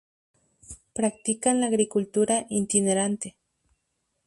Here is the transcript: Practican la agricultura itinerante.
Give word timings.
Practican 0.95 1.59
la 1.59 1.67
agricultura 1.67 2.43
itinerante. 2.49 3.35